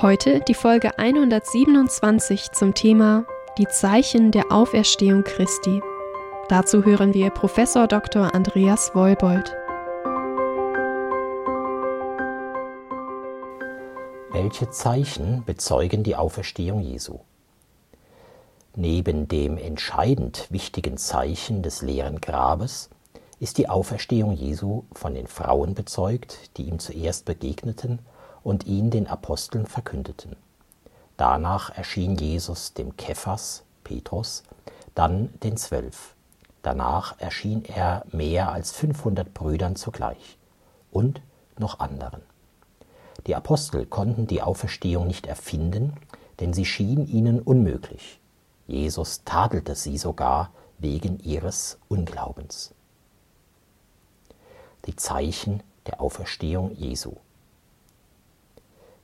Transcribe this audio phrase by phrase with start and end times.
[0.00, 3.24] Heute die Folge 127 zum Thema
[3.58, 5.82] Die Zeichen der Auferstehung Christi.
[6.48, 8.32] Dazu hören wir Professor Dr.
[8.32, 9.56] Andreas Wollbold.
[14.30, 17.18] Welche Zeichen bezeugen die Auferstehung Jesu?
[18.76, 22.88] Neben dem entscheidend wichtigen Zeichen des leeren Grabes
[23.40, 27.98] ist die Auferstehung Jesu von den Frauen bezeugt, die ihm zuerst begegneten
[28.42, 30.36] und ihn den Aposteln verkündeten.
[31.16, 34.44] Danach erschien Jesus dem Kephas, Petrus,
[34.94, 36.14] dann den Zwölf.
[36.62, 40.38] Danach erschien er mehr als 500 Brüdern zugleich
[40.90, 41.20] und
[41.58, 42.22] noch anderen.
[43.26, 45.94] Die Apostel konnten die Auferstehung nicht erfinden,
[46.40, 48.20] denn sie schien ihnen unmöglich.
[48.66, 52.72] Jesus tadelte sie sogar wegen ihres Unglaubens.
[54.86, 57.16] Die Zeichen der Auferstehung Jesu.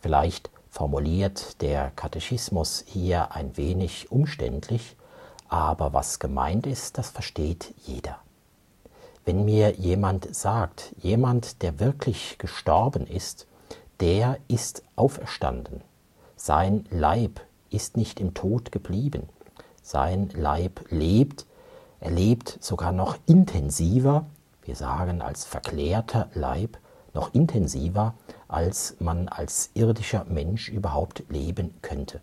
[0.00, 4.96] Vielleicht formuliert der Katechismus hier ein wenig umständlich,
[5.48, 8.18] aber was gemeint ist, das versteht jeder.
[9.24, 13.46] Wenn mir jemand sagt, jemand, der wirklich gestorben ist,
[14.00, 15.82] der ist auferstanden,
[16.36, 19.28] sein Leib ist nicht im Tod geblieben,
[19.82, 21.46] sein Leib lebt,
[22.00, 24.24] er lebt sogar noch intensiver,
[24.62, 26.78] wir sagen als verklärter Leib,
[27.14, 28.14] noch intensiver,
[28.48, 32.20] als man als irdischer Mensch überhaupt leben könnte.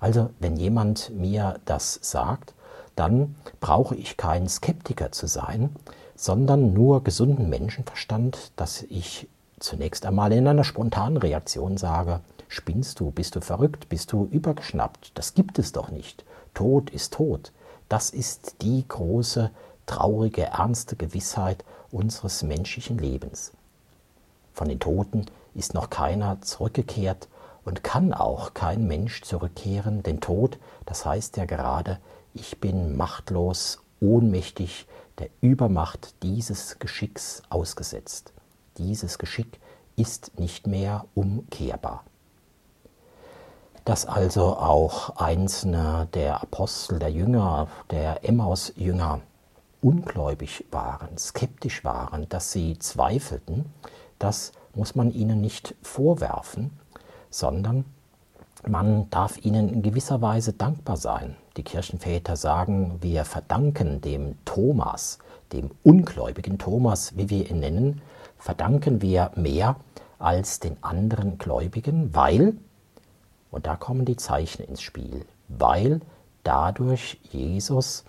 [0.00, 2.54] Also wenn jemand mir das sagt,
[2.94, 5.70] dann brauche ich kein Skeptiker zu sein,
[6.14, 9.28] sondern nur gesunden Menschenverstand, dass ich
[9.58, 15.12] zunächst einmal in einer spontanen Reaktion sage, spinnst du, bist du verrückt, bist du übergeschnappt,
[15.14, 16.24] das gibt es doch nicht.
[16.54, 17.52] Tod ist Tod.
[17.88, 19.50] Das ist die große,
[19.86, 23.52] traurige, ernste Gewissheit unseres menschlichen Lebens.
[24.56, 27.28] Von den Toten ist noch keiner zurückgekehrt
[27.66, 31.98] und kann auch kein Mensch zurückkehren, denn Tod, das heißt ja gerade,
[32.32, 34.86] ich bin machtlos, ohnmächtig
[35.18, 38.32] der Übermacht dieses Geschicks ausgesetzt.
[38.78, 39.60] Dieses Geschick
[39.94, 42.02] ist nicht mehr umkehrbar
[43.84, 49.20] dass also auch einzelne der Apostel, der Jünger, der Emmaus-Jünger
[49.80, 53.66] ungläubig waren, skeptisch waren, dass sie zweifelten,
[54.18, 56.70] das muss man ihnen nicht vorwerfen,
[57.30, 57.84] sondern
[58.66, 61.36] man darf ihnen in gewisser Weise dankbar sein.
[61.56, 65.18] Die Kirchenväter sagen, wir verdanken dem Thomas,
[65.52, 68.02] dem ungläubigen Thomas, wie wir ihn nennen,
[68.38, 69.76] verdanken wir mehr
[70.18, 72.56] als den anderen Gläubigen, weil
[73.50, 76.00] und da kommen die Zeichen ins Spiel, weil
[76.42, 78.04] dadurch Jesus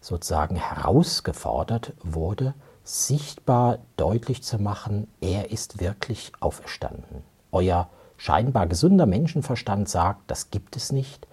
[0.00, 2.54] sozusagen herausgefordert wurde,
[2.84, 7.22] sichtbar deutlich zu machen, er ist wirklich auferstanden.
[7.52, 11.26] Euer scheinbar gesunder Menschenverstand sagt, das gibt es nicht,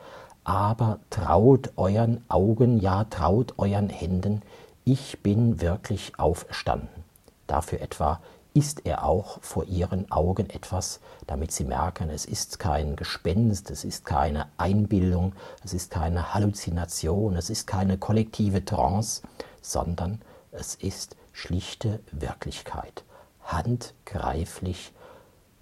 [0.44, 4.42] aber traut euren Augen, ja traut euren Händen,
[4.86, 7.04] ich bin wirklich auferstanden.
[7.48, 8.22] Dafür etwa
[8.54, 13.84] ist er auch vor ihren Augen etwas, damit sie merken, es ist kein Gespenst, es
[13.84, 15.34] ist keine Einbildung,
[15.64, 19.22] es ist keine Halluzination, es ist keine kollektive Trance,
[19.62, 20.22] sondern
[20.52, 23.04] es ist schlichte Wirklichkeit,
[23.44, 24.92] handgreiflich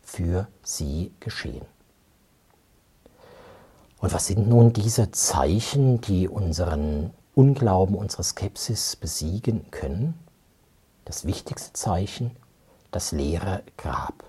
[0.02, 1.66] für sie geschehen.
[4.00, 10.14] Und was sind nun diese Zeichen, die unseren Unglauben, unsere Skepsis besiegen können?
[11.06, 12.32] Das wichtigste Zeichen
[12.96, 14.24] das leere Grab.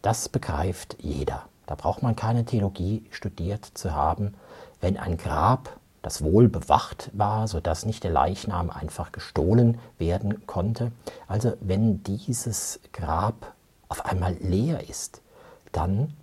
[0.00, 1.50] Das begreift jeder.
[1.66, 4.32] Da braucht man keine Theologie studiert zu haben.
[4.80, 5.78] Wenn ein Grab,
[6.08, 10.90] das wohl bewacht war, sodass nicht der Leichnam einfach gestohlen werden konnte,
[11.26, 13.52] also wenn dieses Grab
[13.90, 15.20] auf einmal leer ist,
[15.70, 16.14] dann,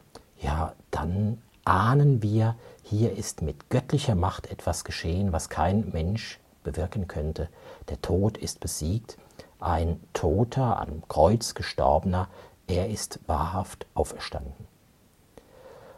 [0.42, 7.08] ja, dann ahnen wir, hier ist mit göttlicher Macht etwas geschehen, was kein Mensch bewirken
[7.08, 7.48] könnte.
[7.90, 9.20] Der Tod ist besiegt
[9.60, 12.28] ein Toter, am Kreuz gestorbener,
[12.66, 14.68] er ist wahrhaft auferstanden.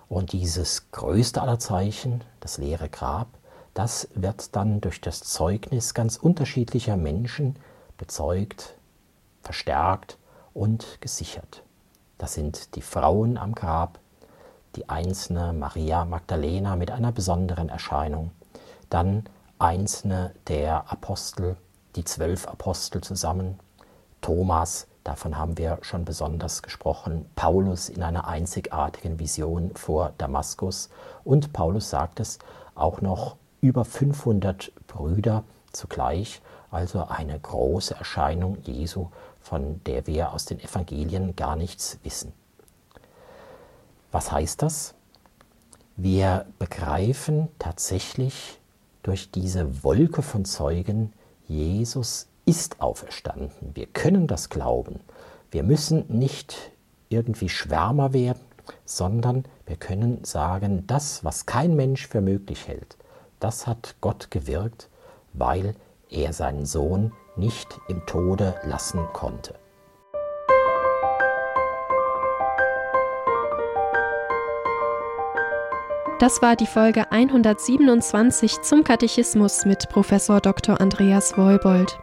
[0.09, 3.27] Und dieses größte aller Zeichen, das leere Grab,
[3.77, 7.57] das wird dann durch das Zeugnis ganz unterschiedlicher Menschen
[7.99, 8.75] bezeugt,
[9.43, 10.17] verstärkt
[10.55, 11.61] und gesichert.
[12.17, 13.99] Das sind die Frauen am Grab,
[14.75, 18.31] die einzelne Maria Magdalena mit einer besonderen Erscheinung,
[18.89, 19.25] dann
[19.59, 21.55] einzelne der Apostel,
[21.95, 23.59] die zwölf Apostel zusammen,
[24.21, 30.89] Thomas, davon haben wir schon besonders gesprochen, Paulus in einer einzigartigen Vision vor Damaskus.
[31.23, 32.39] Und Paulus sagt es
[32.73, 39.07] auch noch über 500 Brüder zugleich, also eine große Erscheinung Jesu,
[39.39, 42.33] von der wir aus den Evangelien gar nichts wissen.
[44.11, 44.93] Was heißt das?
[45.95, 48.59] Wir begreifen tatsächlich
[49.03, 51.13] durch diese Wolke von Zeugen,
[51.47, 53.71] Jesus ist auferstanden.
[53.73, 54.99] Wir können das glauben.
[55.49, 56.71] Wir müssen nicht
[57.09, 58.41] irgendwie Schwärmer werden,
[58.85, 62.97] sondern wir können sagen, das, was kein Mensch für möglich hält,
[63.39, 64.89] das hat Gott gewirkt,
[65.33, 65.75] weil
[66.09, 69.55] er seinen Sohn nicht im Tode lassen konnte.
[76.19, 80.81] Das war die Folge 127 zum Katechismus mit Professor Dr.
[80.81, 81.99] Andreas Wollbold.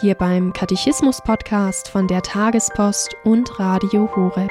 [0.00, 4.50] Hier beim Katechismus-Podcast von der Tagespost und Radio Horeb.